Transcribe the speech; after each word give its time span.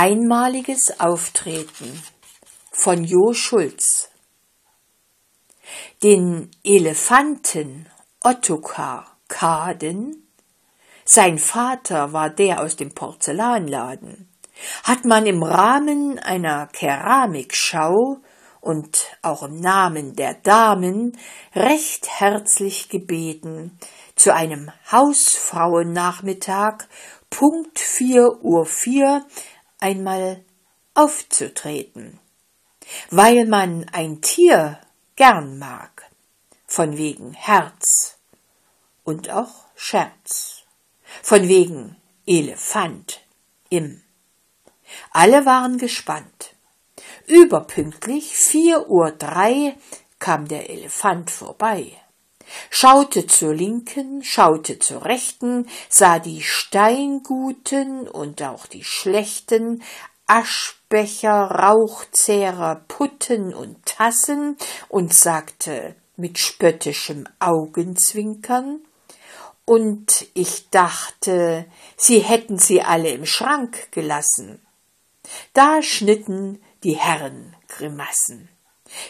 Einmaliges 0.00 1.00
Auftreten 1.00 2.00
von 2.70 3.02
Jo 3.02 3.32
Schulz. 3.32 4.10
Den 6.04 6.52
Elefanten 6.62 7.88
Ottokar 8.22 9.16
Kaden, 9.26 10.28
sein 11.04 11.36
Vater 11.36 12.12
war 12.12 12.30
der 12.30 12.62
aus 12.62 12.76
dem 12.76 12.94
Porzellanladen, 12.94 14.28
hat 14.84 15.04
man 15.04 15.26
im 15.26 15.42
Rahmen 15.42 16.20
einer 16.20 16.68
Keramikschau 16.68 18.18
und 18.60 19.18
auch 19.22 19.42
im 19.42 19.58
Namen 19.58 20.14
der 20.14 20.34
Damen 20.34 21.18
recht 21.56 22.20
herzlich 22.20 22.88
gebeten, 22.88 23.76
zu 24.14 24.32
einem 24.32 24.70
Hausfrauennachmittag 24.92 26.84
Punkt 27.30 27.80
vier 27.80 28.28
Uhr 28.42 28.64
vier 28.64 29.26
einmal 29.78 30.44
aufzutreten, 30.94 32.18
weil 33.10 33.46
man 33.46 33.88
ein 33.92 34.20
Tier 34.20 34.80
gern 35.16 35.58
mag, 35.58 36.10
von 36.66 36.96
wegen 36.96 37.32
Herz 37.34 38.18
und 39.04 39.30
auch 39.30 39.66
Scherz, 39.74 40.62
von 41.22 41.48
wegen 41.48 41.96
Elefant 42.26 43.20
im. 43.70 44.02
Alle 45.10 45.46
waren 45.46 45.78
gespannt. 45.78 46.54
Überpünktlich 47.26 48.36
vier 48.36 48.88
Uhr 48.88 49.12
drei 49.12 49.76
kam 50.18 50.48
der 50.48 50.70
Elefant 50.70 51.30
vorbei 51.30 51.98
schaute 52.70 53.26
zur 53.26 53.54
Linken, 53.54 54.22
schaute 54.22 54.78
zur 54.78 55.04
Rechten, 55.04 55.68
sah 55.88 56.18
die 56.18 56.42
Steinguten 56.42 58.08
und 58.08 58.42
auch 58.42 58.66
die 58.66 58.84
schlechten, 58.84 59.82
Aschbecher, 60.26 61.50
Rauchzehrer, 61.50 62.82
Putten 62.86 63.54
und 63.54 63.84
Tassen 63.86 64.56
und 64.88 65.14
sagte 65.14 65.94
mit 66.16 66.38
spöttischem 66.38 67.26
Augenzwinkern, 67.38 68.80
und 69.68 70.26
ich 70.32 70.70
dachte, 70.70 71.66
sie 71.98 72.20
hätten 72.20 72.58
sie 72.58 72.80
alle 72.80 73.10
im 73.10 73.26
Schrank 73.26 73.92
gelassen. 73.92 74.62
Da 75.52 75.82
schnitten 75.82 76.62
die 76.84 76.96
Herren 76.96 77.54
Grimassen. 77.68 78.48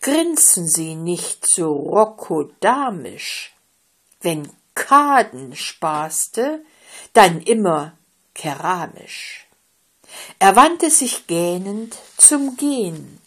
Grinsen 0.00 0.68
Sie 0.68 0.94
nicht 0.94 1.44
so 1.48 1.72
rokodamisch. 1.72 3.54
Wenn 4.20 4.48
Kaden 4.74 5.56
spaßte, 5.56 6.62
dann 7.12 7.40
immer 7.40 7.96
keramisch. 8.34 9.46
Er 10.38 10.56
wandte 10.56 10.90
sich 10.90 11.26
gähnend 11.26 11.96
zum 12.16 12.56
Gehen. 12.56 13.20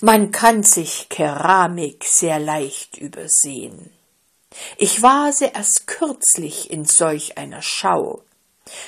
Man 0.00 0.30
kann 0.30 0.62
sich 0.62 1.08
Keramik 1.10 2.04
sehr 2.04 2.38
leicht 2.38 2.96
übersehen. 2.96 3.90
Ich 4.78 5.02
war 5.02 5.32
sie 5.32 5.50
erst 5.52 5.86
kürzlich 5.86 6.70
in 6.70 6.84
solch 6.84 7.38
einer 7.38 7.60
Schau. 7.60 8.22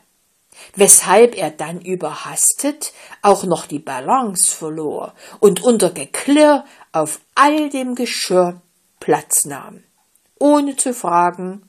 weshalb 0.74 1.36
er 1.36 1.50
dann 1.50 1.80
überhastet 1.80 2.92
auch 3.22 3.44
noch 3.44 3.66
die 3.66 3.78
Balance 3.78 4.54
verlor 4.54 5.14
und 5.40 5.62
unter 5.62 5.90
Geklirr 5.90 6.64
auf 6.92 7.20
all 7.34 7.70
dem 7.70 7.94
Geschirr 7.94 8.60
Platz 9.00 9.44
nahm, 9.44 9.82
ohne 10.38 10.76
zu 10.76 10.92
fragen, 10.92 11.62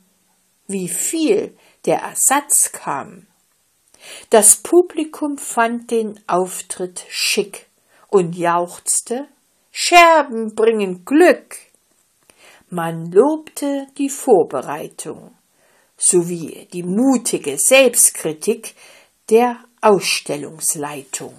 wie 0.67 0.89
viel 0.89 1.57
der 1.85 1.99
Ersatz 2.01 2.71
kam. 2.71 3.27
Das 4.29 4.57
Publikum 4.57 5.37
fand 5.37 5.91
den 5.91 6.19
Auftritt 6.27 7.05
schick 7.09 7.67
und 8.09 8.35
jauchzte, 8.35 9.27
Scherben 9.71 10.53
bringen 10.53 11.05
Glück. 11.05 11.55
Man 12.69 13.09
lobte 13.11 13.87
die 13.97 14.09
Vorbereitung 14.09 15.33
sowie 16.01 16.67
die 16.73 16.83
mutige 16.83 17.57
Selbstkritik 17.57 18.73
der 19.29 19.57
Ausstellungsleitung. 19.81 21.33